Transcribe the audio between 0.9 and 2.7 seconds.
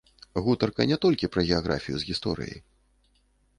не толькі пра геаграфію з гісторыяй.